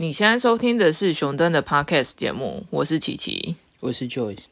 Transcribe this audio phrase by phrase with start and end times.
[0.00, 4.44] 你现在收听的是熊登的 Podcast 节目，我是琪琪，我是 Joyce。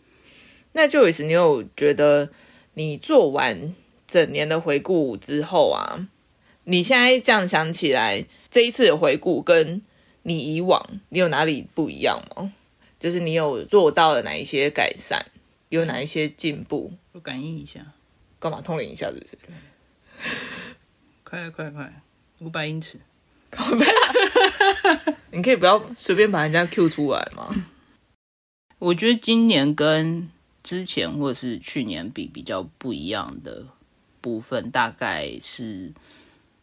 [0.72, 2.28] 那 Joyce，你有觉得
[2.74, 3.74] 你做完
[4.06, 6.06] 整年的回顾之后啊，
[6.64, 9.80] 你现在这样想起来，这一次的回顾跟
[10.24, 12.52] 你以往你有哪里不一样吗？
[13.00, 15.18] 就是你有做到了哪一些改善，
[15.70, 16.92] 有哪一些进步？
[17.12, 17.80] 我感应一下，
[18.38, 19.06] 干嘛通灵一下？
[19.06, 19.38] 是不是？
[21.24, 22.02] 快快快，
[22.40, 23.00] 五百英尺。
[25.32, 27.54] 你可以不要随便把人家 Q 出来吗？
[28.78, 30.28] 我觉得今年跟
[30.62, 33.66] 之前或者是去年比比较不一样的
[34.20, 35.92] 部分，大概是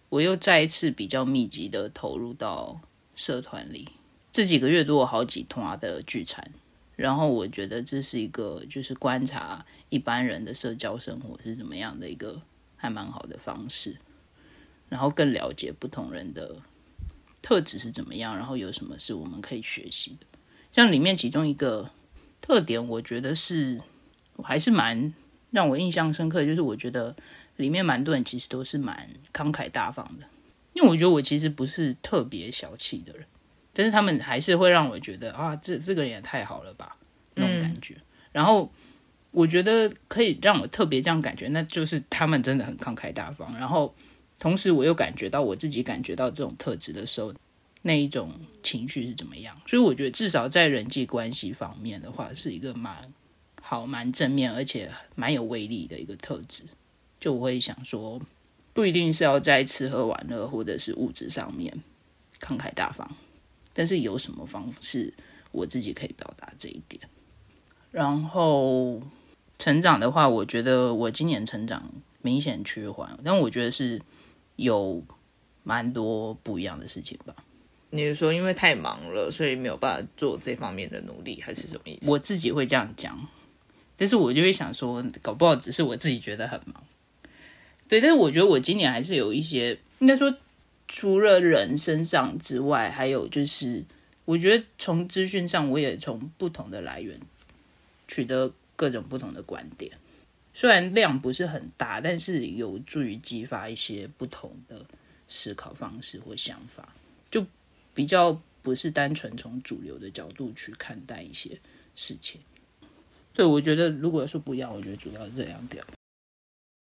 [0.09, 2.79] 我又再一次比较密集的投入到
[3.15, 3.89] 社团里。
[4.31, 6.51] 这几个月都有好几团的聚餐，
[6.95, 12.41] 然后我觉得这是一个就是观察一般人的社交生活是怎么样的一个
[12.75, 13.97] 还蛮好的方式，
[14.89, 16.55] 然后更了解不同人的。
[17.45, 18.35] 特质是怎么样？
[18.35, 20.25] 然后有什么是我们可以学习的？
[20.71, 21.87] 像里面其中一个
[22.41, 23.79] 特点，我觉得是
[24.37, 25.13] 我还是蛮
[25.51, 27.15] 让我印象深刻，就是我觉得
[27.57, 30.25] 里面蛮多人其实都是蛮慷慨大方的。
[30.73, 33.23] 因为我觉得我其实不是特别小气的人，
[33.73, 36.97] 但是他们还是会让我觉得啊，这这个人也太好了吧
[37.35, 37.95] 那种感觉。
[38.31, 38.73] 然后
[39.29, 43.55] 我觉得可以让我特别这样感觉，那就是他们真的很慷慨大方。
[43.59, 43.93] 然后。
[44.37, 47.33] 同时，我又感觉到我自己感觉到这种特质的时候，
[47.83, 49.59] 那一种情绪是怎么样？
[49.65, 53.13] 所以我觉得，至少在人际关系方面的话，是一个蛮
[53.61, 56.63] 好、蛮正面，而且蛮有威力的一个特质。
[57.19, 58.21] 就我会想说，
[58.73, 61.73] 不一定是要在吃喝玩乐或者是物质上面
[62.41, 63.09] 慷慨大方，
[63.73, 65.13] 但是有什么方式
[65.51, 67.01] 我自己可以表达这一点。
[67.91, 69.01] 然后
[69.57, 71.89] 成长的话，我觉得我今年成长
[72.21, 74.01] 明显趋缓，但我觉得是。
[74.55, 75.03] 有
[75.63, 77.35] 蛮多不一样的事情吧？
[77.91, 82.09] 你是说因为太忙了，所以没有办法做这方面的努力，还是什么意思？
[82.09, 83.17] 我自己会这样讲，
[83.95, 86.83] 但是我就会想说，搞不好只是我自己觉得很忙。
[87.87, 90.35] 对，但是我觉得我今年还是有一些，应该说
[90.87, 93.85] 除了人身上之外，还有就是，
[94.25, 97.17] 我觉得从资讯上，我也从不同的来源
[98.07, 99.91] 取得各种不同的观点。
[100.57, 104.85] 虽然量不是很大，但是有助于激发一些不同的
[105.27, 106.95] 思考方式或想法，
[107.29, 107.45] 就
[107.93, 111.59] 比较不是单纯从主流的角度去看待一些
[111.93, 112.39] 事情。
[113.33, 115.83] 对我觉得，如果说不一样，我觉得主要是这两点。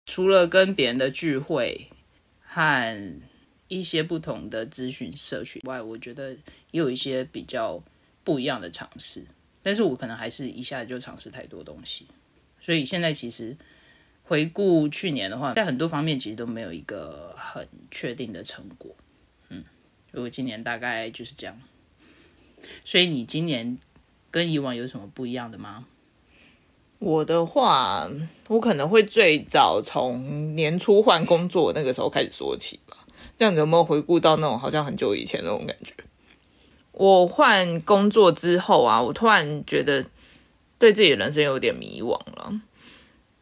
[0.07, 1.89] 除了跟别人的聚会
[2.41, 3.21] 和
[3.67, 6.31] 一些不同的资讯社群外，我觉得
[6.71, 7.83] 也有一些比较
[8.23, 9.27] 不一样的尝试，
[9.61, 12.07] 但是我可能还是一下子就尝试太多东西。
[12.67, 13.57] 所以现在其实
[14.25, 18.91] 回顾去年的话，在很多方面其实都没有一个很确定的成果。
[19.51, 19.63] 嗯，
[20.11, 21.57] 所以我今年大概就是这样。
[22.85, 23.79] 所以你今年
[24.33, 25.85] 跟以往有什么不一样的吗？
[26.99, 28.11] 我的话，
[28.49, 33.07] 我可能会最早从年初换工作那个时候开始说起吧。
[33.39, 35.95] 这样子有没有回顾到那种好像很久以前那种感觉？
[36.91, 40.05] 我换工作之后啊，我突然觉得。
[40.79, 42.53] 对自己的人生有点迷惘了，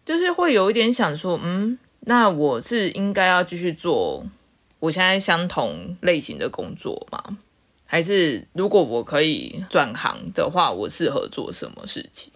[0.05, 4.25] 就是会有一点想说，嗯，那我是应该要继续做
[4.79, 7.39] 我现在相同类型的工作吗？
[7.87, 12.33] 还是如果我可以转行的话，我适合做什么事情？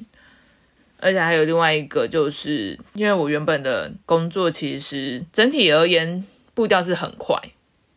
[0.99, 7.41] 而且还有另外一个，就是因为我原本的工作其实整体而言步调是很快，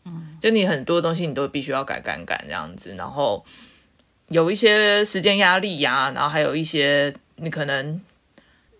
[0.05, 3.43] 嗯，就你很多东西你都必须要改改改这样子，然后。
[4.31, 8.01] 有一些时间压力呀，然后还有一些你可能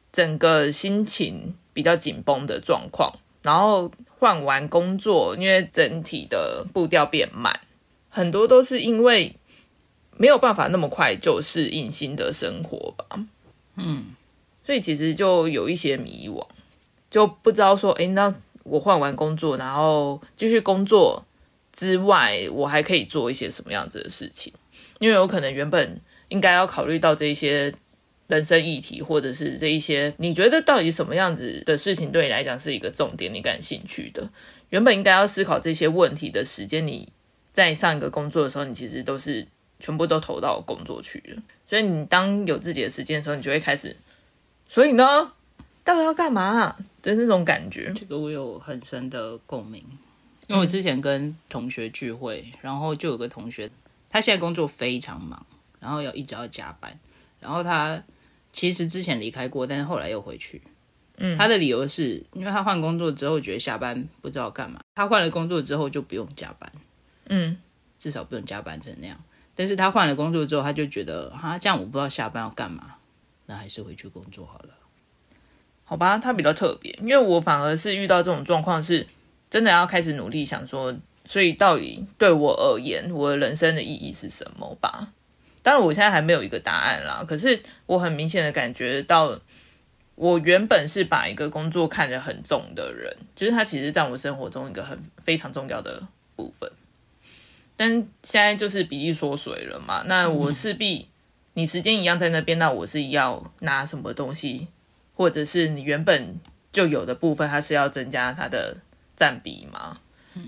[0.09, 7.53] 整个心情比较紧绷的状况，然后换完工作，因为整体的步调变慢，
[8.07, 9.35] 很多都是因为
[10.15, 13.05] 没有办法那么快就适应新的生活吧。
[13.75, 14.05] 嗯，
[14.65, 16.47] 所以其实就有一些迷惘，
[17.09, 18.33] 就不知道说，诶，那
[18.63, 21.25] 我换完工作，然后继续工作
[21.73, 24.53] 之外，我还可以做一些什么样子的事情？
[25.01, 27.73] 因为有可能原本应该要考虑到这些
[28.27, 34.29] 人生议题，或者是这一些你觉得到底什么样子的事情对你来讲是一个重点，你感兴趣的，
[34.69, 37.09] 原本应该要思考这些问题的时间，你
[37.51, 39.47] 在上一个工作的时候，你其实都是
[39.79, 41.41] 全部都投到工作去了。
[41.67, 43.95] 所以你当有自己的时间的时候，你就会开始，
[44.67, 45.33] 所以呢，
[45.83, 47.91] 到底要干嘛的那种感觉？
[47.95, 49.83] 这个我有很深的共鸣，
[50.45, 53.67] 因为我之前跟同学聚会，然后就有个同学。
[54.11, 55.43] 他现在工作非常忙，
[55.79, 56.99] 然后要一直要加班，
[57.39, 58.03] 然后他
[58.51, 60.61] 其实之前离开过，但是后来又回去。
[61.17, 66.71] 嗯，他的理由是因为他换工作之后觉得下班不知道干嘛，他换了工作之后就不用加班，
[67.27, 67.57] 嗯，
[67.97, 69.17] 至少不用加班成那样。
[69.53, 72.95] 但是他换了工作之后，他就觉得哈，这样我不知道下班要干嘛，
[73.45, 74.69] 那还是回去工作好了。
[75.83, 79.05] 好吧，他比较特别，因为我反而是遇到这种状况，是
[79.49, 85.13] 真的要开始努力想说，所以到底对我而言，我的人生的意义是什么吧？
[85.63, 87.23] 当然，我现在还没有一个答案啦。
[87.27, 89.39] 可是我很明显的感觉到，
[90.15, 96.69] 我原本是把一个工作看得很重的人，就是它其实在我生活中一个很非常重要的部分。
[97.77, 97.91] 但
[98.23, 101.07] 现在就是比例缩水了嘛，那我势必
[101.53, 104.67] 你时间一样在那边，那我是要拿什么东西？
[105.15, 106.39] 或者是你原本
[106.71, 108.77] 就有的部分，它是要增加它的
[109.15, 109.99] 占比吗？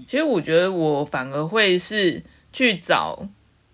[0.07, 3.27] 其实我觉得我反而会是去找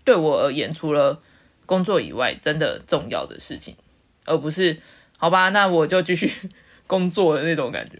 [0.04, 1.20] 对我而言除了
[1.66, 3.76] 工作以外真的重要的事情，
[4.24, 4.78] 而不是
[5.16, 6.32] 好吧，那我就继续
[6.86, 7.98] 工作的那种感觉。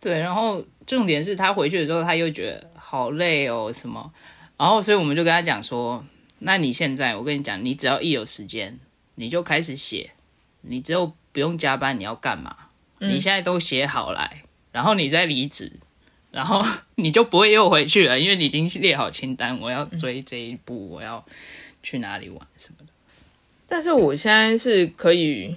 [0.00, 4.12] 对，然后重点是他回去的时候，他又觉得好累哦，什么？
[4.56, 6.04] 然后所以我们就跟他讲说，
[6.40, 8.78] 那你现在我跟你讲，你只要一有时间，
[9.14, 10.10] 你就开始写，
[10.62, 11.12] 你只有。
[11.34, 12.54] 不用加班，你要干嘛？
[13.00, 15.72] 你现在都写好来，然后你再离职，
[16.34, 16.60] 然后
[16.96, 21.24] 你就不会又回去了，因为你已经列好清单，我要追这一步，我要
[21.80, 22.92] 去哪里玩什么的。
[23.68, 25.54] 但是我现在是可以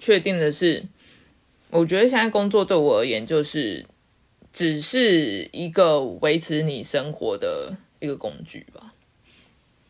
[0.00, 0.82] 确定的是，
[1.68, 3.84] 我觉得现在工作对我而言就是
[4.50, 8.94] 只是一个维持你生活的一个工具吧。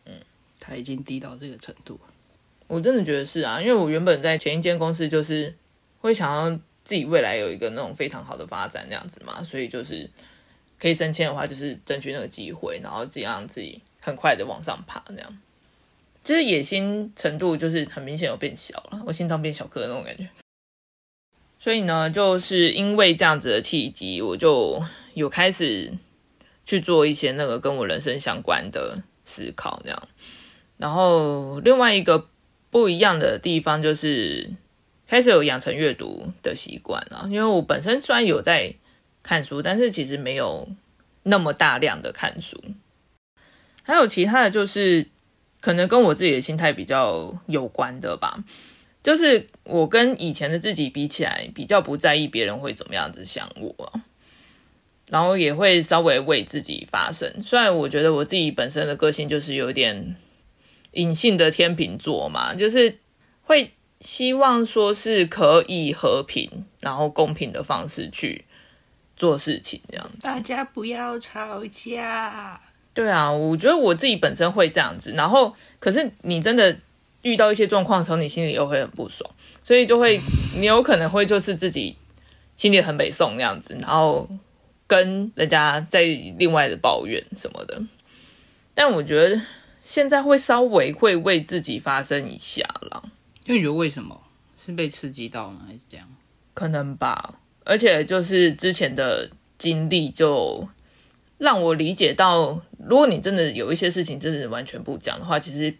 [0.05, 0.15] 嗯，
[0.59, 1.97] 他已经低到这个程度。
[2.67, 5.55] 我真的觉得是啊，因为我原本在前一间公司就是
[6.01, 10.09] 会想要自己未来有一个那种非常好的发展这样子嘛，所以就是
[10.79, 15.37] 可以升迁的话，就是争取那个机会，然后自己让自己很快的往上爬，这样。
[16.23, 20.27] 其实野心程度就是很明显有变小了，我心脏变小颗的那种感觉。
[21.59, 24.83] 所以呢，就是因为这样子的契机，我就
[25.13, 25.93] 有开始
[26.65, 30.07] 去做一些那个跟我人生相关的思考，这样。
[30.77, 32.27] 然后另外一个。
[32.71, 34.51] 不一样的地方就是
[35.09, 38.71] 开始有养成阅读的习惯了，因为我本身虽然有在
[39.23, 40.69] 看书，但是其实没有
[41.23, 42.61] 那么大量的看书。
[43.81, 45.07] 还有其他的就是
[45.61, 48.43] 可能跟我自己的心态比较有关的吧，
[49.01, 54.01] 就是我跟以前的自己比起来，比较不在意别人会怎么样子想我，
[55.07, 57.41] 然后也会稍微为自己发声。
[57.43, 60.15] 虽然我觉得我自己本身的个性就是有点。
[60.93, 62.97] 隐性的天秤座嘛，就是
[63.43, 68.45] 会希望说是可以和平，然后公平的方式去
[69.15, 70.27] 做事情，这样子。
[70.27, 72.59] 大家不要吵架。
[72.93, 76.77] 对啊，我觉得我自己本身会这样子，然后可是你真的
[77.21, 79.29] 遇到一些状况的时候，你心里又会很不爽，
[79.63, 80.19] 所以就会
[80.57, 81.95] 你有可能会就是自己
[82.55, 84.29] 心里很北宋那样子，然后
[84.87, 86.01] 跟人家在
[86.37, 87.81] 另外的抱怨什么的。
[88.73, 89.41] 但我觉得。
[89.81, 93.01] 现在会稍微会为自己发声一下了，
[93.49, 94.21] 因为你觉得为什么
[94.57, 96.07] 是被刺激到呢，还是这样？
[96.53, 100.67] 可能吧，而且就是之前的经历就
[101.37, 105.75] 让我理解到，如果你真的有一些事情真的完全不讲的话，其实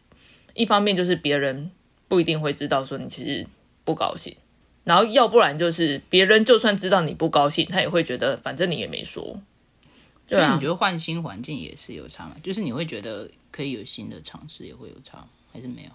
[0.53, 1.69] 一方面就是别人
[2.07, 3.45] 不一定会知道说你其实
[3.83, 4.35] 不高兴，
[4.83, 9.39] 然后要不然就是别人就算知道你不高兴，他也会觉得反正你也没说。
[10.27, 12.35] 所以你觉得换新环境也是有差吗？
[12.43, 13.29] 就是你会觉得。
[13.51, 15.89] 可以有新的尝试，也会有差，还是没有？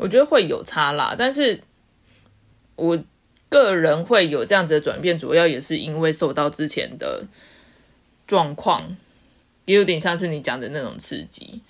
[0.00, 1.62] 我觉得会有差啦，但是
[2.74, 2.98] 我
[3.48, 7.26] 个人会有这样子的转变，主要也是因为受到之前的
[8.26, 8.96] 状况，
[9.66, 11.60] 也有点像是你讲的那种刺激，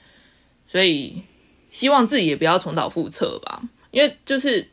[0.67, 1.23] 所以
[1.69, 3.63] 希望自己也不要重蹈覆辙吧。
[3.91, 4.69] 因为就是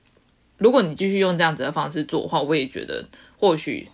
[0.57, 3.89] 如果你继续用这样子的方式做的话，我也觉得或许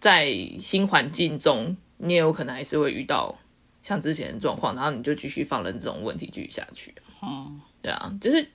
[0.00, 3.38] 在新环境中，你也有可能还是会遇到。
[3.80, 6.92] 像之前的状况，然后你就继续放任这种问题继续下去。
[7.22, 8.46] 嗯，对啊，就是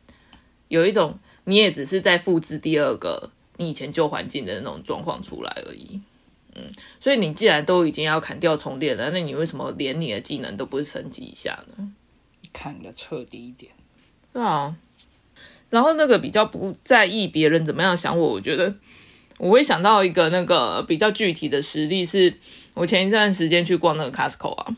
[0.74, 6.02] 有一种你也只是在复制第二个你以前旧环境的那种状况出来而已。
[6.56, 6.64] 嗯，
[7.00, 11.92] 所以你既然都已经要砍掉重练了，那你为什么连你的技能都不是升级一下呢？
[12.52, 13.72] 砍的彻底一点。
[14.34, 14.76] 对啊，
[15.70, 18.74] 然后那个比较不在意别人怎么样想我，我觉得
[19.38, 22.34] 我会想到一个那个比较具体的实例，是
[22.74, 24.76] 我前一段时间去逛那个 Costco 啊。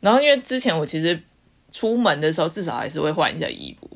[0.00, 1.22] 然后，因为之前我其实
[1.70, 3.88] 出门的时候至少还是会换一下衣服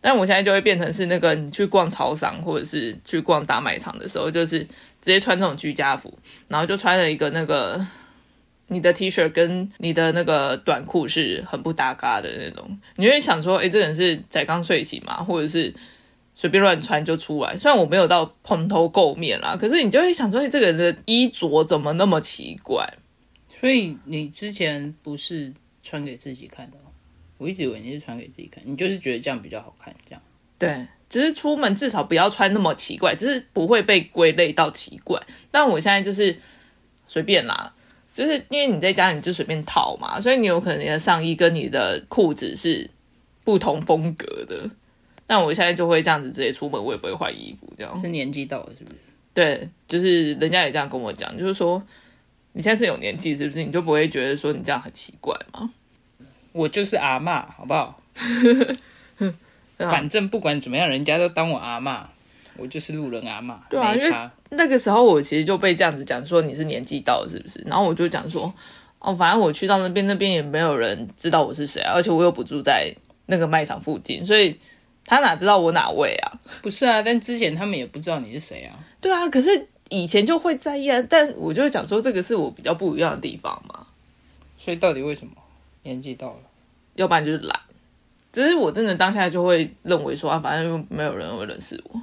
[0.00, 4.66] 但我现在就会变成是那个你去逛超商或者是去逛大卖场的时候，就是直
[5.02, 7.84] 接穿这种居家服，然后就穿了一个那个
[8.68, 15.74] 你的 T 恤跟你的那个短裤是很不搭嘎的那种，你会想说，哎，这人是才刚睡醒嘛，或者是
[16.34, 17.56] 随便乱穿就出来？
[17.58, 22.88] 虽然我没有到蓬头垢面啦，可是你就会想说，哎，这个人的衣着怎么那么奇怪？
[23.48, 25.52] 所以你之前不是
[25.82, 26.78] 穿给自己看的，
[27.40, 30.20] 我一直以为你是穿给自己看，你就是觉得这样比较好看，这样。
[30.58, 35.18] 对，只是出门至少不要穿那么奇怪，只是不会被归类到奇怪。
[35.50, 36.38] 但我现在就是
[37.08, 37.74] 随便啦，
[38.12, 42.90] 就是因为你在家你就随便套嘛，所以你有可能你的上衣跟你的裤子是
[43.42, 44.68] 不同风格的。
[45.26, 48.98] 但我现在就会这样子直接出门，我也不会换衣服，这样是年纪到了是不是？
[49.32, 51.82] 对，就是人家也这样跟我讲，就是说
[52.52, 53.62] 你现在是有年纪是不是？
[53.62, 55.72] 你就不会觉得说你这样很奇怪吗？
[56.52, 58.00] 我就是阿嬷，好不好？
[59.78, 62.02] 反正不管怎么样，人家都当我阿嬷，
[62.56, 64.30] 我就是路人阿嬷，对啊，没差。
[64.50, 67.62] 那个时候我其实就被这样子讲说你是年纪到了是不是？
[67.66, 68.52] 然后我就讲说
[68.98, 72.92] 哦，反正我去到那边，那边也没有人知道我是谁啊，而且我又不住在
[73.26, 74.58] 那个卖场附近，所以
[75.06, 76.32] 他哪知道我哪位啊？
[76.60, 78.78] 不是啊，但之前他们也不知道你是谁啊。
[79.00, 83.86] 对啊，可是以前就会在意啊，但我就会讲说这个是我比较不一样的地方嘛。
[84.58, 85.32] 所以到底为什么
[85.82, 86.40] 年纪到了？
[86.94, 87.60] 要不然就是懒，
[88.32, 92.02] 只是我真的当下就会认为说啊，反正没有人会认识我。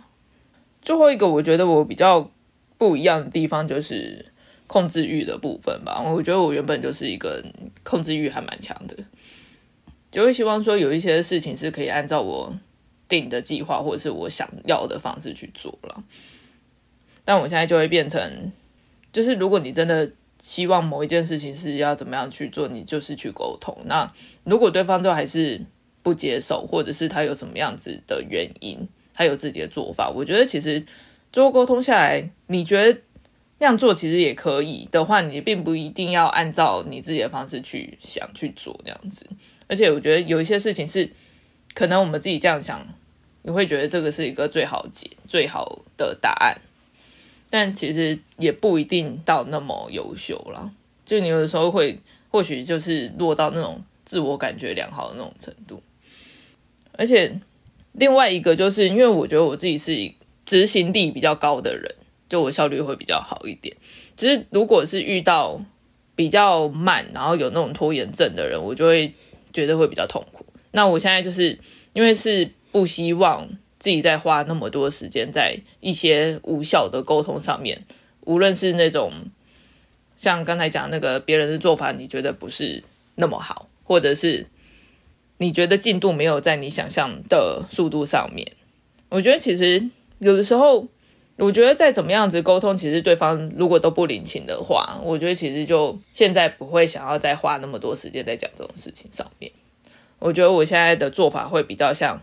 [0.82, 2.32] 最后一个，我觉得我比较
[2.78, 4.26] 不一样的地方就是
[4.66, 6.02] 控制欲的部分吧。
[6.02, 7.44] 我觉得我原本就是一个
[7.84, 8.96] 控制欲还蛮强的，
[10.10, 12.56] 就会希望说有一些事情是可以按照我
[13.10, 16.04] 定的计划或者是我想要的方式去做了。
[17.26, 18.52] 但我现在就会变成，
[19.12, 20.10] 就是如果你真的
[20.48, 23.78] 希望某一件事情是要怎么样去做，你就是去沟通。
[23.84, 24.10] 那
[24.46, 25.62] 如果对方都还是
[26.02, 30.86] 不接受，或者是他有什么样子的原因，他有自己的做法，我觉得其实
[31.34, 33.02] 最后沟通下来，你觉得
[33.60, 39.28] 那样做其实也可以的话，你并不一定要按照你自己的方式去想去做那样子。
[39.68, 41.12] 而且我觉得有一些事情是
[41.74, 42.88] 可能我们自己这样想，
[43.42, 46.62] 你会觉得这个是一个最好解、最好的答案。
[47.50, 50.70] 但其实也不一定到那么优秀啦，
[51.06, 51.98] 就你有的时候会，
[52.30, 55.82] 或许就是落到那种自我感觉良好的那种程度。
[56.92, 57.40] 而且
[57.94, 60.12] 另外一个就是因为我觉得我自己是
[60.46, 61.96] 执行力比较高的人，
[62.28, 63.76] 就我效率会比较好一点。
[64.18, 65.62] 其实如果是遇到
[66.16, 69.14] 比较慢，然后有那种拖延症的人，我就会
[69.54, 70.46] 觉得会比较痛苦。
[70.72, 71.58] 那我现在就是
[71.94, 73.48] 因为是不希望。
[73.80, 77.86] 自己在花那么多时间在一些无效的沟通上面，
[78.22, 79.12] 无论是那种
[80.18, 82.84] 像刚才讲那个别人的做法，你觉得不是
[83.16, 84.48] 那么好，或者是
[85.38, 88.52] 你觉得进度没有在你想象的速度上面，
[89.10, 90.88] 我觉得其实有的时候，
[91.36, 99.52] 我觉得再怎么样子沟通，其实对方如果都不领情的话，我觉得其实就现在不会想要再花那么多时间在讲这种事情上面。
[100.18, 102.20] 我觉得我现在的做法会比较像。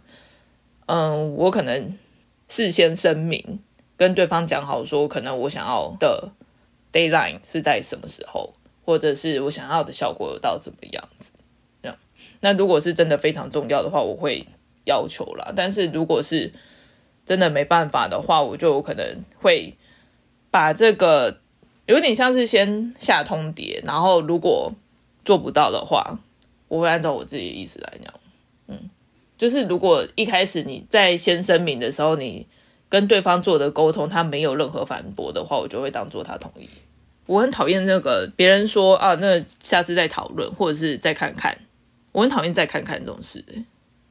[0.87, 1.97] 嗯，我可能
[2.49, 3.61] 事先声明，
[3.97, 6.31] 跟对方讲好说，可能我想要的
[6.93, 11.33] d a y l i n e 是在什么时候，或者是我想要的效果有到怎么样子。
[11.83, 11.97] 这样，
[12.41, 14.47] 那如果是真的非常重要的话，我会
[14.85, 15.53] 要求啦。
[15.57, 16.53] 但是如果是
[17.25, 19.75] 真的没办法的话，我就可能会
[20.51, 21.41] 把这个
[21.87, 24.73] 有点像是先下通牒，然后如果
[25.25, 26.19] 做不到的话，
[26.69, 28.13] 我会按照我自己的意思来讲。
[28.67, 28.91] 嗯。
[29.37, 32.47] 就是如果一开始你在先声明的时候，你
[32.89, 36.69] 跟对方做的沟通，他没有任何反驳的话，我就会当做他同意。
[37.27, 41.59] 我很讨厌那个别人说啊，那下次再讨论，或者是再看看。
[42.13, 43.45] 我很讨厌再看看这种事。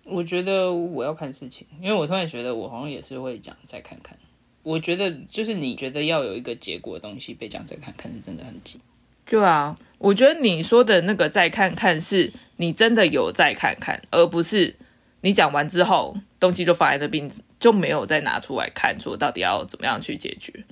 [0.05, 4.17] 我觉得我要看事情，因为我突然觉得我好像也是会讲再看看。
[4.63, 8.79] 我觉得就是你觉得要有一个结果的东西被讲再看看是真的很急。
[9.25, 14.75] 对啊，我觉得你说的那个再看看，是你真的有再看看，而不是。
[15.23, 20.65] 你讲完之后，东西就放在那边，就没有再拿出来看，说到底要怎么样去解决。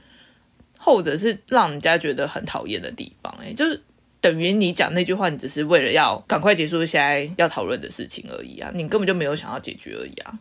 [0.78, 3.82] 后者是让人家觉得很讨厌的地方，哎，就是
[4.20, 10.40] 等于你讲那句话，你只是为了要赶快结束现在要讨论的事情而已啊，你根本就没有想要解决而已啊。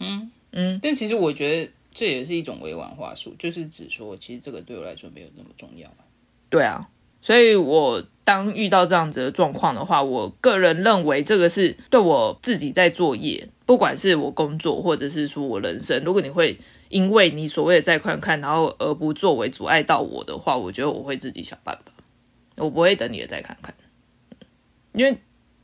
[0.00, 5.88] 嗯嗯，但其实我觉得这也是一种委婉话术，就是指说，其实这个对我来说没有那么重要。
[6.50, 6.88] 对啊。
[7.22, 21.92] 所以，我当遇到这样子的状况的话，我个人认为这个是对我自己在作业，不管是我工作或者是说我人生，如果你会因为你所谓的再看看，然后而不作为阻碍到我的话，我觉得我会自己想办法，
[22.56, 23.72] 我不会等你的再看看，
[24.92, 25.16] 因为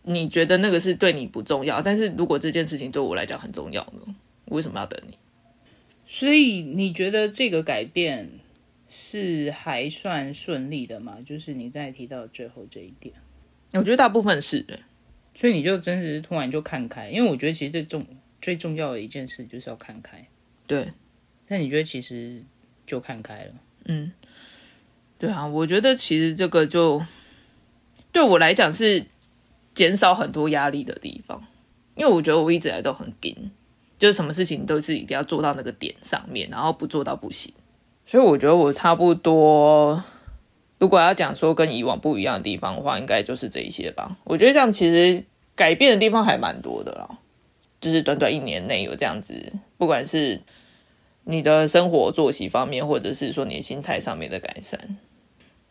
[0.03, 4.15] 你觉得那个是对你不重要，但是如果这件事情对我来讲很重要呢，
[4.47, 5.15] 为什么要等你？
[6.07, 8.31] 所以你觉得这个改变？
[8.89, 11.21] 是还算顺利的嘛？
[11.21, 13.15] 就是你刚才提到最后这一点，
[13.73, 14.81] 我觉得大部分是的。
[15.35, 18.05] 所以你就真是突然就看开，因为我觉得其实最重
[18.43, 20.27] 最重要的一件事就是要看开。
[20.67, 20.91] 对，
[21.47, 22.43] 那你觉得其实
[22.85, 23.53] 就看开了？
[23.85, 24.11] 嗯，
[25.17, 27.01] 对啊，我觉得其实这个就
[28.11, 29.07] 对我来讲是
[29.75, 31.47] 减少很多压力的地方。
[31.95, 33.51] 因为我觉得我一直以来都很紧，
[33.99, 37.53] 就是什么事情都是一定要做到那个点上面，然后不做到不行。
[38.11, 40.03] 所以我觉得我差不多，
[40.79, 44.17] 如果要讲说跟以往不一样的地方的话，应该就是这一些吧。
[44.25, 45.23] 我觉得这样其实
[45.55, 47.19] 改变的地方还蛮多的啦，
[47.83, 50.41] 就是短短一年内有这样子，不管是
[51.25, 54.97] 你的生活作息方面，或者是说你的心态上面的改善。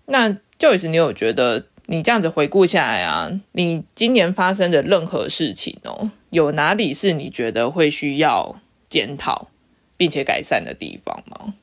[0.06, 0.30] 那
[0.60, 9.48] Joyce，你有觉得你这样子回顾下来啊，你今年发生的任何事情哦，有哪里是你觉得会需要检讨
[9.98, 11.56] 并且改善的地方吗？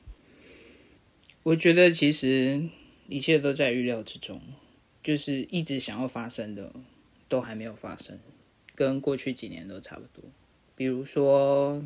[1.45, 2.67] 我觉得其实
[3.07, 4.41] 一切都在预料之中，
[5.03, 6.73] 就是一直想要发生的
[7.29, 8.17] 都还没有发生，
[8.73, 10.27] 跟过去几年都差不多。
[10.75, 11.85] 比如说，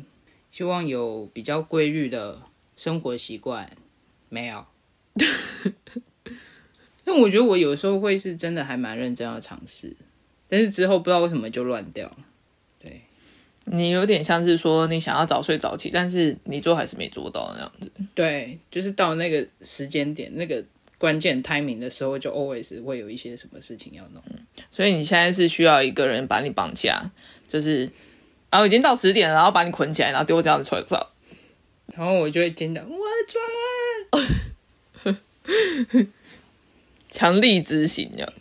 [0.50, 2.40] 希望有比较规律的
[2.74, 3.70] 生活习惯，
[4.30, 4.64] 没有。
[7.04, 9.94] 但我觉得我有时候会是真的还蛮认真要尝试，
[10.48, 12.16] 但是之后不知道为什么就乱掉了。
[13.70, 17.90] 对你有点像是说你想要早睡早起，但是你做还是没做到那样子。
[18.14, 20.62] 对，就是到那个时间点、那个
[20.98, 24.22] 关键 timing 的时候，就 always 会有一些什么事情要弄。
[24.70, 27.10] 所以你现在是需要一个人把你绑架，
[27.48, 27.88] 就是
[28.50, 31.00] 啊，已经到十点了，然后把你捆起来，然后丢这样的床上，
[31.94, 32.96] 然后我就会尖叫，我
[33.26, 35.16] 转。
[37.10, 38.32] 强力执行呀，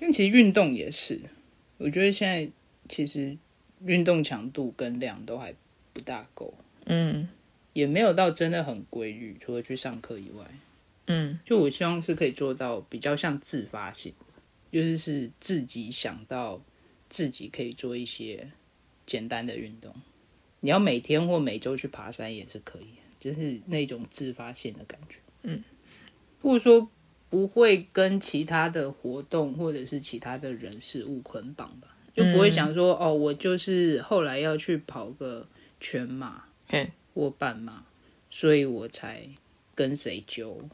[0.00, 1.20] 因为其实运动也是，
[1.76, 2.48] 我觉得现在
[2.88, 3.36] 其实
[3.84, 5.54] 运动强度跟量都还
[5.92, 6.54] 不大够，
[6.86, 7.28] 嗯。
[7.72, 10.44] 也没有到真的很规律，除了去上课以外，
[11.06, 11.38] 嗯。
[11.44, 14.12] 就我希望是可以做到比较像自发性，
[14.70, 16.62] 就是是自己想到
[17.08, 18.50] 自己可以做一些
[19.04, 19.94] 简单的运动，
[20.60, 22.88] 你要每天或每周去爬山也是可以，
[23.18, 25.62] 就是那种自发性的感觉，嗯，
[26.40, 26.88] 或者说。
[27.30, 35.46] 不会跟其他的活动或者是其他的人事物捆绑吧，就不会想说、哦，我就是后来要去跑个
[35.80, 37.84] 全马嘿，或半马，
[38.30, 39.28] 所以我才
[39.74, 40.68] 跟谁揪，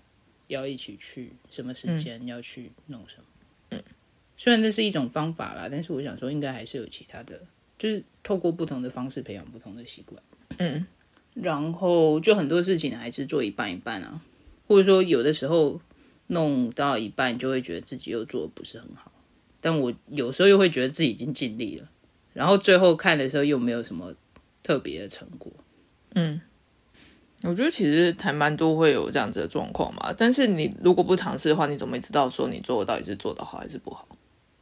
[0.49, 3.25] 要一起去什么时间要去弄什么。
[3.71, 3.83] 嗯，
[4.37, 7.41] 虽然这是一种方法啦，但是我想说应该还是有其他的，
[7.79, 10.23] 就是透过不同的方式培养不同的习惯。
[10.59, 10.87] 嗯，
[11.35, 14.21] 然后就很多事情还是做一半一半啊，
[14.69, 15.81] 或者说有的时候。
[16.33, 19.10] 弄到一半就会觉得自己又做的不是很好，
[19.61, 21.89] 但我有时候又会觉得自己已经尽力了，
[22.33, 24.15] 然后最后看的时候又没有什么
[24.63, 25.53] 特别的成果。
[26.15, 26.41] 嗯，
[27.43, 30.13] 我觉得其实还蛮多会有这样子的状况嘛。
[30.17, 34.09] 但是你如果不尝试的话，你怎么会知道说你做的到底是做的好还是不好？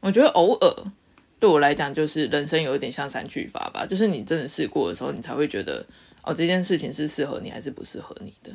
[0.01, 0.93] 我觉得偶尔
[1.41, 5.85] 对我来讲，就是人生有一点像三句法吧，就是你真的试过的时候，你才会觉得
[6.23, 8.53] 哦，这件事情是适合你还是不适合你的。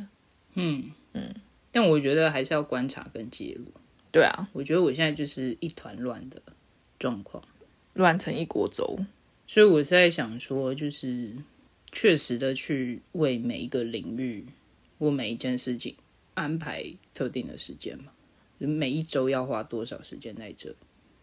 [0.56, 1.34] 嗯嗯。
[1.72, 3.66] 但我觉得还是要观察跟介入。
[4.14, 6.40] 对啊，我觉得我现在就是一团乱的
[7.00, 7.44] 状况，
[7.94, 9.00] 乱成一锅粥。
[9.48, 11.34] 所以我是在想说，就是
[11.92, 14.46] 确实的去为每一个领域
[15.00, 15.96] 或每一件事情
[16.36, 18.12] 安排特定的时间嘛，
[18.60, 20.76] 每一周要花多少时间在这，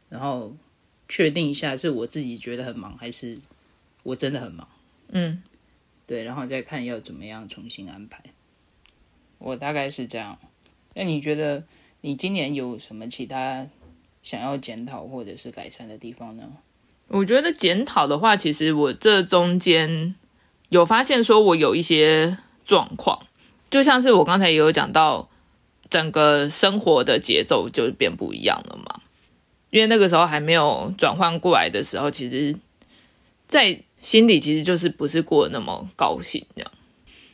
[0.08, 0.56] 然后
[1.08, 3.38] 确定一下是我自己觉得很忙，还是
[4.02, 4.68] 我真的很忙。
[5.12, 5.40] 嗯，
[6.08, 8.20] 对，然后再看要怎么样重新安排。
[9.38, 10.36] 我大概是这样。
[10.94, 11.64] 那你觉得
[12.02, 13.66] 你今年有什么其他
[14.22, 16.44] 想要检讨或者是改善的地方呢？
[17.08, 20.14] 我觉得检讨的话，其实我这中间
[20.70, 23.26] 有发现，说我有一些状况，
[23.70, 25.28] 就像是我刚才也有讲到，
[25.90, 29.02] 整个生活的节奏就变不一样了嘛。
[29.70, 32.56] 因为那个时候还没有转换过来的时候，其实，
[33.46, 36.70] 在心里其实就是不是过那么高兴这样，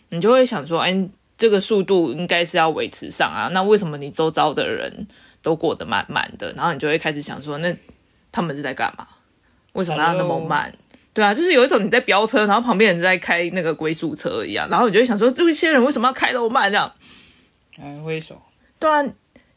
[0.09, 1.09] 你就会想说，哎。
[1.38, 5.07] 这个速度应该是要维持上啊，那为什么你周遭的人
[5.42, 6.53] 都过得慢慢的？
[6.55, 7.77] 然后你就会开始想说，那
[8.33, 9.07] 他们是在干嘛？
[9.72, 10.72] 为什么要那么慢？
[11.12, 16.70] 对啊，就是有一种你在飙车，然后旁边人在开那个龟速车一样，然后你就会想说，这些人为什么要开那么慢？
[16.70, 16.92] 这样，
[17.79, 18.40] 哎，挥手。
[18.79, 19.03] 对啊，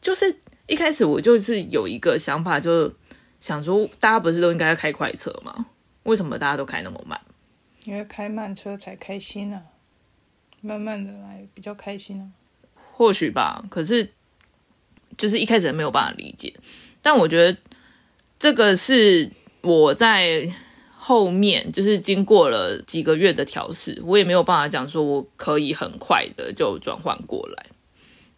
[0.00, 0.34] 就是
[0.66, 2.92] 一开始我就是有一个想法，就
[3.40, 5.66] 想说，大家不是都应该要开快车吗？
[6.04, 7.20] 为什么大家都开那么慢？
[7.84, 9.62] 因为开慢车才开心啊。
[10.62, 12.28] 慢慢的来比较开心啊，
[12.92, 13.64] 或许吧。
[13.70, 14.10] 可是
[15.16, 16.52] 就是一开始没有办法理解，
[17.00, 17.58] 但我觉得
[18.38, 19.30] 这个是
[19.62, 20.52] 我在
[20.96, 27.66] 后面就是经过了几个月的调试，我也没有办法讲说我可以很快的就转换过来。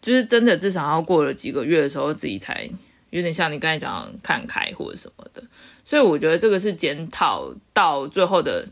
[0.01, 2.69] 就是真的至少要过了几个月的时候，自己才
[3.09, 5.43] 有点像你刚才讲看开或者什么的。
[5.83, 8.65] 所以我觉得这个是检讨到最后的。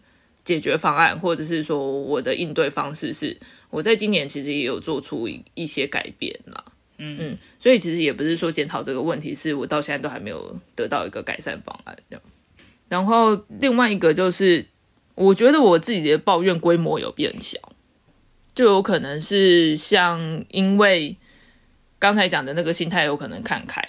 [0.43, 3.37] 解决方案，或者是说我的应对方式是，
[3.69, 6.63] 我在今年其实也有做出一一些改变啦。
[7.03, 12.23] 嗯嗯，所以其实也不是说检讨这个问题，是我到现在都还没有得到一个改善方案这样。
[12.89, 14.65] 然后另外一个就是
[15.15, 17.57] 我觉得我自己的抱怨规模有变小，
[18.53, 21.17] 就有可能是像因为
[21.97, 23.81] 刚才讲的那个心态有可能看开，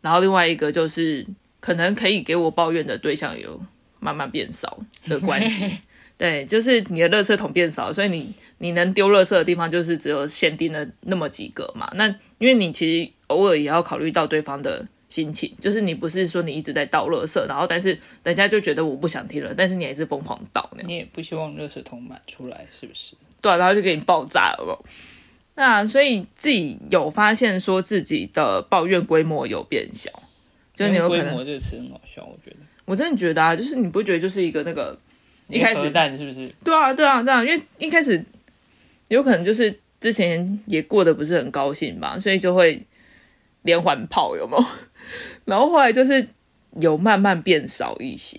[0.00, 1.26] 然后另外一个就是
[1.58, 3.60] 可能可以给我抱怨的对象有
[3.98, 5.78] 慢慢变少的关系。
[6.20, 11.90] 对，就是你的垃圾桶变少，所以你你能丢垃圾的地方就是只有限定的那么几个嘛。
[11.94, 12.06] 那
[12.36, 20.88] 因为你其实偶尔也要考虑到对方的心情，就是你不是说你一直在倒垃圾，然后但是人家就觉得我不想听了，但是你还是疯狂倒那样。
[20.90, 23.14] 你也不希望垃圾桶满出来，是不是？
[23.40, 24.84] 对、啊，然后就给你爆炸了。
[25.54, 30.10] 那所以自己有发现说自己的抱怨规模有变小，
[30.74, 32.56] 就是你有可能，规模这个词很好笑，我觉得。
[32.84, 34.98] 我真的觉得啊，就是你不觉得就是一个那个
[35.50, 35.82] 一开始
[36.16, 36.48] 是不是？
[36.64, 38.24] 对啊，对啊，对啊，因为一开始
[39.08, 42.82] 有可能就是之前也过得不是很高兴吧，所以就会
[43.62, 44.64] 连环炮有没有？
[45.44, 46.26] 然后后来就是
[46.80, 48.36] 有慢慢变少一些，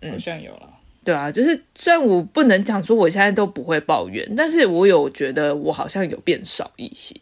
[0.00, 0.68] 嗯好像有了。
[1.04, 7.16] 对啊，就是虽然我不能讲说我现在都不会抱怨，但是我有觉得我好像有变少一些。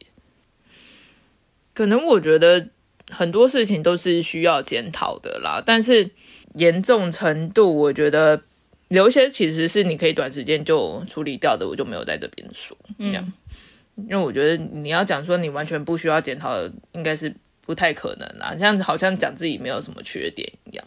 [1.72, 2.68] 可能我觉得
[3.10, 6.10] 很多事情都是需要检讨的啦，但是
[6.56, 8.42] 严重程度，我觉得
[8.90, 12.76] 有一些其实是你可以短时间就处理掉的，我就没有在这边说。
[12.98, 13.32] 这样，
[13.96, 18.54] 因为我觉得你要讲说你完全不需要检讨的，应该是不太可能啦。
[18.58, 20.84] 这样好像讲自己没有什么缺点一样。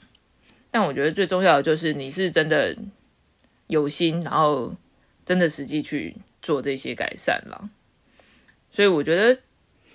[0.69, 2.75] 但我觉得最重要的就是你是真的
[3.67, 4.75] 有心，然后
[5.25, 7.69] 真的实际去做这些改善了。
[8.69, 9.39] 所以我觉得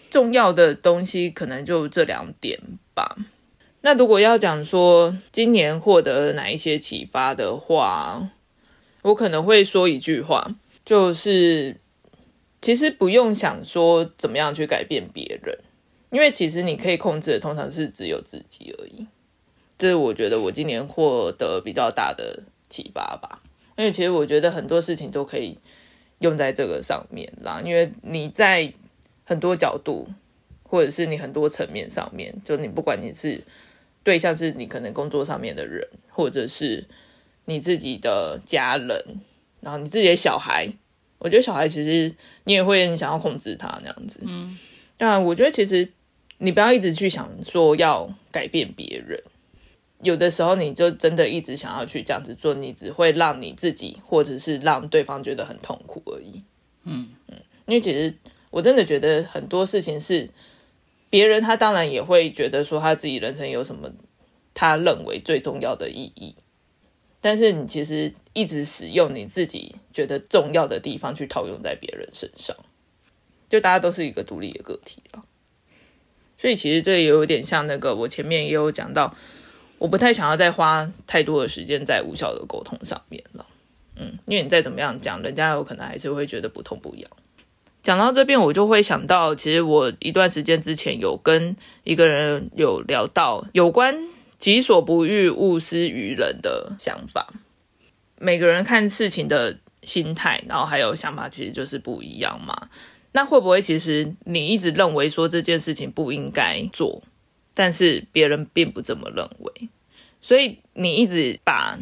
[0.08, 2.58] 重要的东西可能就这两点
[2.94, 3.16] 吧。
[3.88, 8.28] 那如果要讲说今年获得哪一些启发的话，
[9.00, 11.80] 我可能会说一句话，就是
[12.60, 15.56] 其实不用想说怎么样去改变别人，
[16.10, 19.06] 因为其实你可以控制的通常是只有自己而已。
[19.78, 23.40] 这是我觉得我今年获得比较大的启发吧，
[23.78, 25.56] 因为其实我觉得很多事情都可以
[26.18, 28.70] 用在这个上面啦，因为你在
[29.24, 30.06] 很多角度，
[30.62, 33.42] 或者是你很多层面上面，就你不管你是
[34.08, 36.82] 对象是你可能工作上面的人，或者是
[37.44, 39.20] 你自己的家人，
[39.60, 40.66] 然后你自己的小孩，
[41.18, 42.10] 我觉得小孩其实
[42.44, 44.56] 你也会想要控制他那样子，嗯，
[44.96, 45.86] 当然我觉得其实
[46.38, 49.22] 你不要一直去想说要改变别人。
[50.00, 56.42] 有的时候，你就真的一直想要去这样子做，你只会让你自己，或者是让对方觉得很痛苦而已。
[56.84, 58.14] 嗯嗯，因为其实
[58.48, 60.26] 我真的觉得很多事情是
[61.10, 63.90] 别人，他当然也会觉得说他自己人生有什么
[64.54, 66.34] 他认为最重要的意义，
[67.20, 72.56] 但是你其实一直使用你自己觉得重要的地方去套用在别人身上，
[73.48, 75.24] 就大家都是一个独立的个体了。
[76.36, 79.14] 所以其实这也有点像那个我前面也有讲到。
[79.80, 83.46] 我不太想要再花太多的时间在无效的沟通上面了，
[83.94, 87.08] 嗯，因为你再怎么样讲，人家有可能还是会觉得不痛不痒。
[87.88, 93.96] 讲到这边，我就会想到，其实我一段时间之前有跟一个人有聊到有关
[94.38, 97.32] “己所不欲，勿施于人”的想法。
[98.18, 102.68] 每个人看事情的心态，然后还有想法，其实就是不一样嘛。
[103.12, 107.02] 那会不会其实你一直认为说这件事情不应该做？
[107.54, 109.68] 但是别人并不这么认为，
[110.20, 111.78] 所以你一直把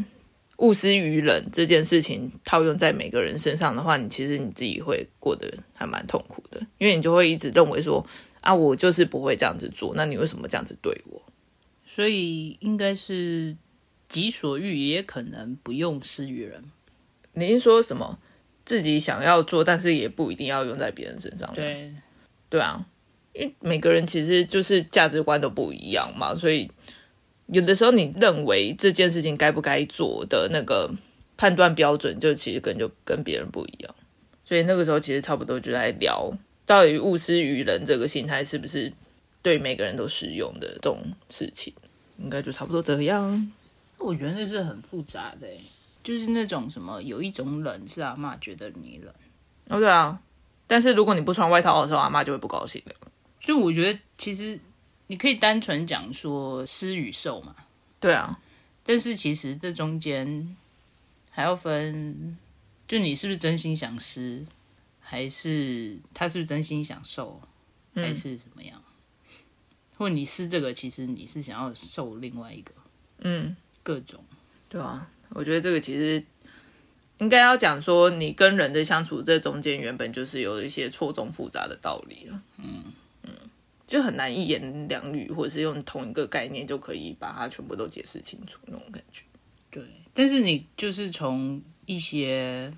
[0.58, 8.06] 勿施于人这件事情套用在每个人身上的话，你其实你自己会过得还蛮痛苦的，因为你就会一直认为说
[8.40, 11.22] 啊，我就是不会这样子做，那你为什么这样子对我？
[11.84, 13.56] 所以应该是
[14.08, 16.64] 己所欲，也可能不用施于人。
[17.32, 18.18] 你是说什么？
[18.64, 21.48] 自己想要做，但是也不一定要用在别人身上。
[21.54, 21.94] 对，
[22.48, 22.84] 对啊。
[23.32, 26.70] 因为每个人其实就是价值观都不一样嘛，所以
[27.46, 30.90] 有的时候你认为这件事情该不该做的那个
[31.36, 33.94] 判断标准，就其实跟就跟别人不一样。
[34.44, 36.32] 所以那个时候其实差不多就在聊，
[36.64, 38.92] 到底物施于人这个心态是不是
[39.42, 41.72] 对每个人都适用的这种事情，
[42.18, 43.52] 应该就差不多这样。
[43.98, 45.46] 我觉得那是很复杂的，
[46.02, 49.12] 就是那种什么有一种冷是阿妈觉得你冷，
[49.68, 50.20] 哦对啊，
[50.66, 52.94] 但是如果你不穿外套的时候，阿妈就会不高兴的。
[53.40, 54.58] 所以我觉得，其实
[55.08, 57.54] 你可以单纯讲说施与受嘛，
[58.00, 58.40] 对啊。
[58.82, 60.56] 但是其实这中间
[61.30, 62.36] 还要分，
[62.86, 64.46] 就你是不是真心想施，
[65.00, 67.40] 还是他是不是真心想受，
[67.94, 68.80] 还是什么样？
[69.96, 72.72] 或你施这个，其实你是想要受另外一个，
[73.18, 74.22] 嗯，各种。
[74.68, 76.22] 对啊，我觉得这个其实
[77.18, 82.84] 应该要讲说，你跟人的相处这中间原本就是有一些错综复杂的道理了，嗯。
[83.86, 89.22] 就很难一言两语，或者是用同一个概念就可以把它全部都解释清楚那种感觉。
[89.70, 92.72] 对，但是你就是从一些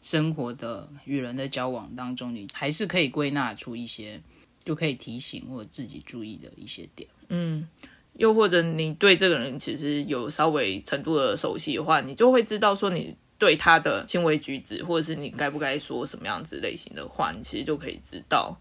[0.00, 4.20] 生活的与人的交往当中，你还是可以归纳出一些
[4.64, 7.08] 就可以提醒或者自己注意的一些点。
[7.30, 7.66] 嗯，
[8.12, 18.56] 又或者你对这个人其实有稍微程度的熟悉的话，你就会知道说你对他的行为举止，或者是你该不该说什么样子类型的话，你其实就可以知道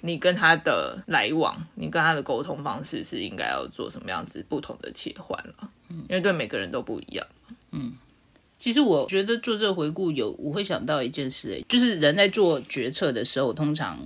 [0.00, 5.70] 你跟他的来往，你跟他的沟通方式是应该要做什么样子不同的切换了。
[5.88, 7.26] 嗯，因为对每个人都不一样。
[7.72, 7.94] 嗯
[8.58, 14.00] 其实我觉得做这个回顾有，我会想到一件事，诶就是人在做决策的时候，通常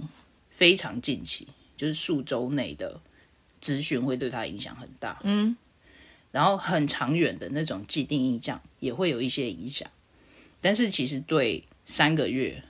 [0.50, 3.00] 非常近期，就是数周内的
[3.62, 5.18] 咨询会对他影响很大。
[5.24, 5.56] 嗯，
[6.30, 9.88] 然后很长远的那种既定印象也会有一些影响，
[10.60, 12.62] 但是其实对三个月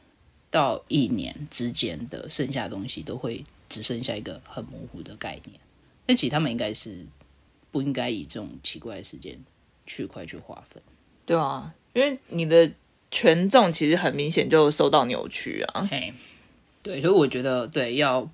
[0.53, 5.59] 到一年之间的剩下的东西，都会只剩下一个很模糊的概念。
[6.07, 7.05] 那其实他们应该是
[7.73, 9.37] 不应该以这种奇怪的时间
[9.87, 10.81] 区块去划分。
[11.25, 12.71] 对啊，因为你的
[13.11, 15.89] 权重其实很明显就受到扭曲啊。
[15.91, 16.13] 嘿，
[16.83, 18.31] 对，所以我觉得对要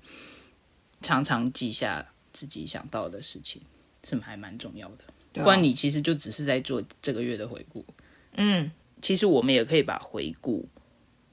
[1.01, 3.61] 常常记下自己想到的事情
[4.03, 5.05] 是还蛮重要的。
[5.05, 7.85] 啊不然你其实就只是在做这个月的回顾。
[8.33, 8.69] 嗯，
[9.01, 10.67] 其实我们也可以把回顾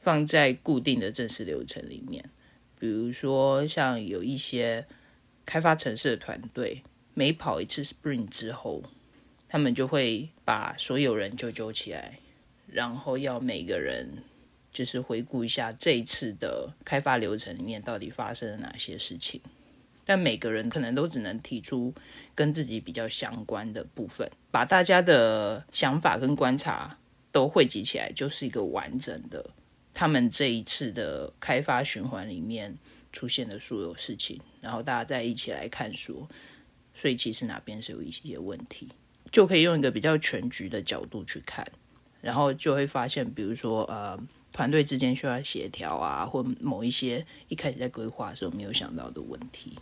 [0.06, 2.24] 放在固定的正式流程里面，
[2.78, 4.86] 比如说像有一些
[5.44, 8.84] 开发城市的团队，每跑一次 Spring 之后，
[9.48, 12.20] 他们就会把所有人就揪起来，
[12.68, 14.22] 然后要每个人
[14.72, 19.40] 就是回顾一下这一次的开发流程里面到底发生了哪些事情。
[20.04, 21.92] 但每个人可能都只能提出
[22.32, 26.96] 跟自己比较相关的部分，把大家的想法跟观察
[27.32, 29.50] 都汇集起来，就是一个完整的
[29.96, 32.76] 他们这一次的开发循环里面
[33.14, 36.28] 出现的所有事情，然后大家再一起来看说，
[36.92, 38.88] 所以其实哪边是有一些问题，
[39.32, 41.66] 就可以用一个比较全局的角度去看，
[42.20, 44.20] 然后就会发现，比如说呃。
[44.52, 49.76] 团队之间需要协调啊，或某一些一开始在规划的时候没有想到的问题。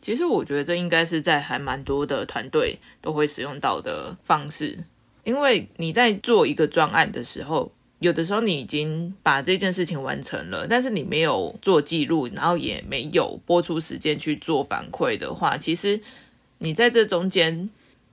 [0.00, 4.82] 其实我觉得这应该是在还蛮多的团队都会使用到的方式，
[5.22, 16.00] 因为你在做一个专案的时候，有的时候你已经把这件事情完成了，但是你没有做记录，然后也没有播出时间去做反馈的话，其实
[16.58, 17.68] 你在这中间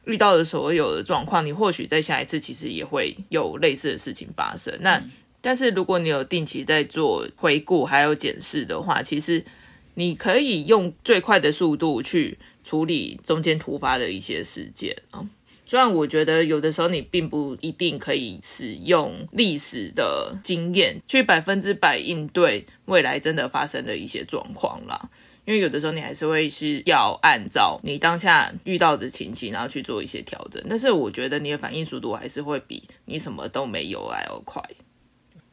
[0.06, 4.76] 遇到的所有的状况，你或许在下一次其实也会有类似的事情发生。
[4.82, 5.04] 那
[5.40, 9.46] 但是如果你有定期在做回顾还有检视的话，其实
[9.94, 15.24] 你可以用最快的速度去处理中间突发的一些事件啊。
[15.66, 25.10] 虽然我觉得有的时候你并不一定可以使用历史的经验去百分之百应对未来真的发生的一些状况啦，
[25.46, 30.64] 因为有的时候你还是会是要按照你当下遇到的情形，然后去做一些调整。
[30.70, 34.62] 但是我觉得你的反应速度还是会比你什么都没有来要快。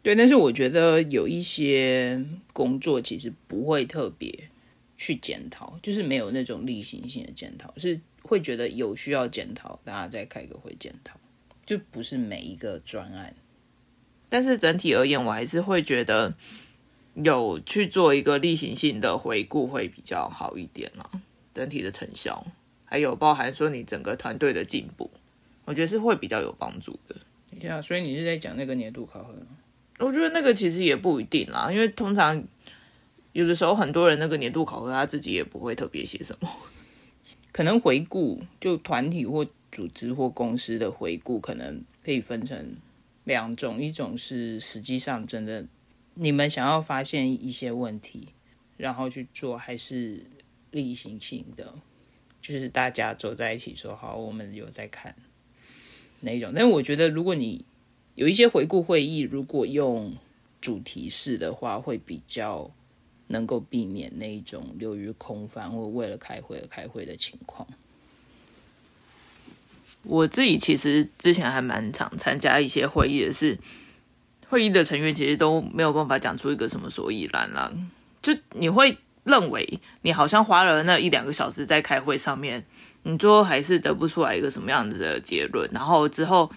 [0.02, 2.22] 对，但是我觉得有一些
[2.52, 4.50] 工作其实不会特别
[4.96, 11.18] 去检讨，就是没有那种例行性的检讨，是会觉得有需要检讨，大家再开个会检讨，
[11.66, 13.34] 就不是每一个专案。
[14.28, 16.34] 但是整体而言，我还是会觉得
[17.14, 21.10] 有去做一个例行性的回顾会比较好一点啦。
[21.52, 22.46] 整体的成效，
[22.86, 25.10] 还有包含说你整个团队的进步，
[25.66, 27.14] 我觉得是会比较有帮助的。
[27.50, 29.48] 等一下，所以你是在讲那个年度考核吗？
[29.98, 32.42] 我觉得那个其实也不一定啦，因为通常
[33.32, 36.48] 有的时候很多人那个年度考核他自己也不会特别写什么。
[37.52, 42.76] 可能回顾就团体或组织或公司的回顾，可能可以分成
[43.24, 45.64] 两种，一种是实际上真的
[46.14, 48.28] 你们想要发现一些问题，
[48.76, 50.24] 然后去做，还是
[50.70, 51.74] 例行性的，
[52.40, 55.14] 就是大家走在一起说好，我们有在看
[56.20, 56.52] 哪一种。
[56.54, 57.64] 但我觉得，如果你
[58.14, 60.14] 有一些回顾会议，如果用
[60.60, 62.70] 主题式的话，会比较
[63.32, 67.66] 能够避免那一种流于空泛或为了开会而开会的情况。
[70.04, 73.58] 我自己其实之前还蛮常参加一些会议的是，
[74.48, 77.72] 会议的成员其实都没有办法讲出一个什么所以然啦。
[78.20, 82.64] 就你会认为你好像花了那一两个小时在开会上面，
[83.04, 86.50] 你最后还是得不出来一个什么样子的结论，然后之后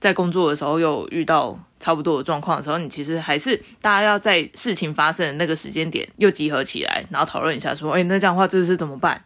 [0.00, 9.24] 在工作的时候又遇到差不多的状况的时候，你其实还是大家要在事情发生的那个时间点又集合起来，然后讨论一下说，哎，那这样的话这是怎么办？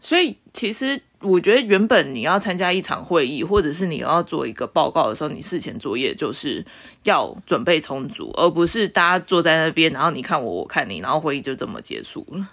[0.00, 6.62] 所以其实我觉得原本你要参加一场会议，或者是你要做一个报告的时候，你事前作业就是
[7.04, 12.46] 要准备充足，而不是大家坐在那边，然后你看我，我看你，然后会议就这么结束了。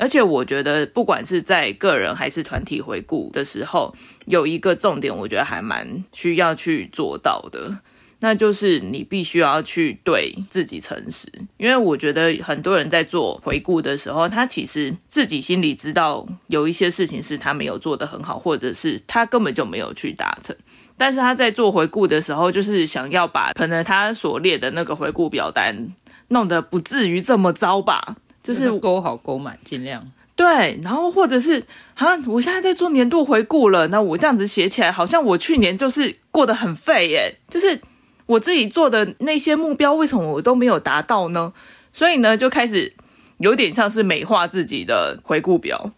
[0.00, 7.80] 而且我觉得，不管是在个人还是团体回顾的时候，有一个重点，我觉得还蛮需要去做到的，
[8.20, 20.56] 那就是你必须要去对自己诚实，因为我觉得很多人在做回顾的时候，他其实自己心里知道有一些事情是他没有做得很好，或者是他根本就没有去达成。
[20.96, 25.94] 但是他在做回顾的时候，就是想要把可能他所列的那个回顾表单
[26.28, 30.10] 弄得不至于这么糟吧，就是勾好勾满，尽量。
[30.34, 31.62] 对，然后或者是
[31.94, 37.80] 啊，我现在在做年度回顾了，那我这样子写起来，好像我去年就是过得很废耶，就是
[38.24, 41.52] 我自己做的那些目标，为什么我都没有达到呢？
[41.92, 42.92] 所以呢，就开始
[43.38, 45.92] 有点像是美化自己的回顾表。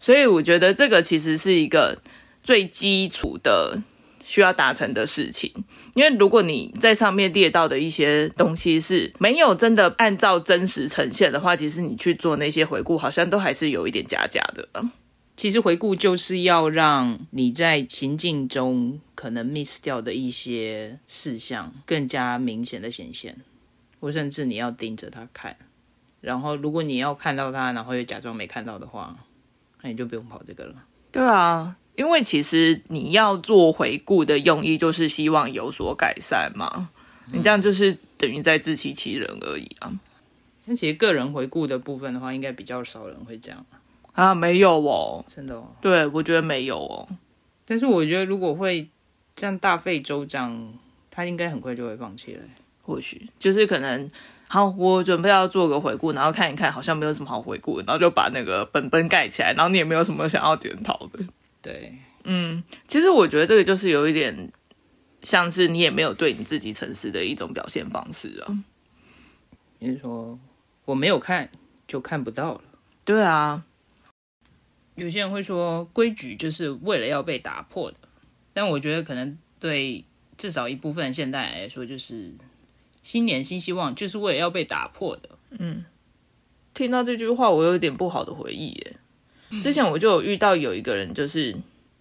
[0.00, 1.98] 所以我觉得这个其实是一个
[2.42, 3.82] 最基础的。
[4.32, 5.52] 需要达成的事情，
[5.92, 14.66] 因为如果你在上面列到的一些东西是没有真的按照真实呈现的话，其实你去做那些回顾，好像都还是有一点假假的。
[15.36, 23.36] 其实回顾就是要让你在行进中可能 miss 掉的一些事项更加明显的显现，
[24.00, 25.54] 或甚至你要盯着它看。
[26.22, 29.14] 然后如果你要看到它，然后又假装没看到的话，
[29.82, 30.76] 那你就不用跑这个了。
[31.10, 31.76] 对啊。
[31.94, 36.88] 因为其实你要做回顾的用意，就是希望有所改善嘛。
[37.32, 39.92] 你这样就是等于在自欺欺人而已啊。
[40.64, 43.64] 那其实个人回顾的部分的话，应该比较少人会这样
[44.12, 44.34] 啊。
[44.34, 45.54] 没有哦，真的。
[45.56, 45.66] 哦。
[45.80, 47.08] 对，我觉得没有哦。
[47.66, 48.88] 但是我觉得如果会
[49.34, 50.72] 这样大费周章，
[51.10, 52.40] 他应该很快就会放弃了。
[52.84, 54.10] 或许就是可能，
[54.48, 61.20] 好，我准备要做个回顾，然后看一看，好像没有什么好回顾，然后就把那个本本盖起来，然后你也没有什么想要检讨的。
[61.62, 64.52] 对，嗯，其实我觉得这个就是有一点
[65.22, 68.64] 像是你也没有对你自己诚实的一种表现方式啊。
[69.78, 70.38] 你是说
[70.84, 71.50] 我没有看
[71.86, 72.62] 就看不到了？
[73.04, 73.64] 对啊，
[74.96, 77.98] 有些人会说规矩就是为了要被打破的，
[78.52, 80.04] 但我觉得可能对
[80.36, 82.34] 至少一部分现代人来说，就是
[83.02, 85.30] 新年新希望就是为了要被打破的。
[85.50, 85.84] 嗯，
[86.74, 88.96] 听到这句话，我有点不好的回忆耶。
[89.60, 91.54] 之前我就有遇到有一个人，就是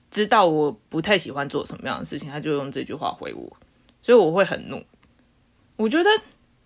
[0.10, 3.52] 知道我不太喜欢做什么样的事情，他就用这句话回我，
[4.02, 4.84] 所以我会很怒。
[5.76, 6.10] 我觉得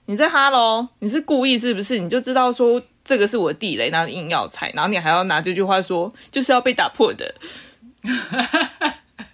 [0.06, 1.98] 你在哈喽，你是故意是不是？
[1.98, 7.34] 你就知道说这个是我地雷，那硬要踩，然后你还要拿这句话说就是要被打破的，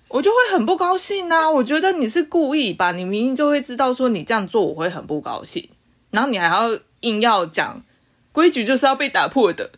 [0.08, 1.50] 我就会很不高兴呐。
[1.50, 5.68] 我觉得你是故意吧，你明明就会知道说你这样做我会很不高兴，
[6.12, 7.84] 然后你还要硬要讲
[8.32, 9.72] 规矩就是要被打破的。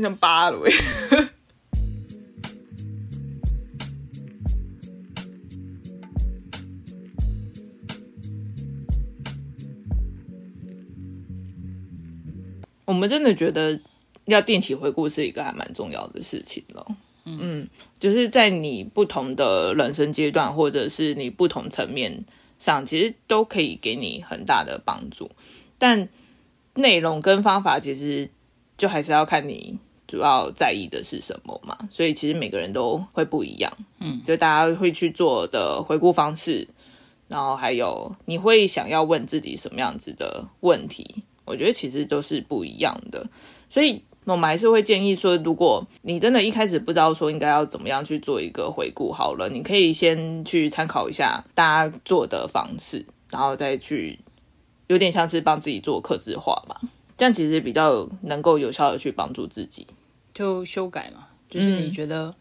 [0.00, 0.58] 像芭蕾。
[12.84, 13.80] 我们真的觉得
[14.26, 16.86] 要定期回顾是一个还蛮重要的事情了。
[17.24, 17.66] 嗯，
[17.98, 22.24] 就是在你不同的人生阶段，或者是你不同层面
[22.58, 25.30] 上，其实都可以给你很大的帮助。
[25.78, 26.08] 但
[26.74, 28.30] 内容跟方法，其实。
[28.82, 36.66] 就还是要看你主要在意的是什么嘛，所以其实每个人都会不一样，嗯，就大家会去做的回顾方式，
[37.28, 43.24] 然后还有你会想要问自己什么样子的问题，我觉得其实都是不一样的，
[43.70, 54.18] 所以我们还是会建议说，如果你真的一开始不知道说应该要怎么样去做一个回顾，好了，你可以先去参考一下大家做的方式，然后再去
[54.88, 56.80] 有点像是帮自己做刻字化吧。
[57.22, 59.86] 这样其实比较能够有效的去帮助自己，
[60.34, 61.28] 就修改嘛。
[61.48, 62.34] 就是你觉得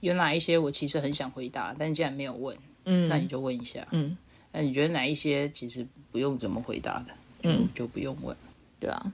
[0.00, 4.14] 有哪一些我其实很想回答，但既然没有问，嗯，那你就问一下，嗯。
[4.52, 8.36] 那你觉得哪一些其实不用怎么回答的，嗯，就不用问，
[8.78, 9.10] 对啊。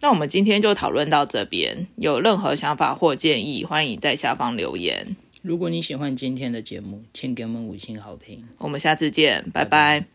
[0.00, 5.16] 那我们今天就讨论到这边，有任何想法或建议，欢迎在下方留言。
[5.40, 8.46] 如果你喜欢今天的节目，请给我们五星好评。
[8.58, 10.08] 我们下次见，拜拜。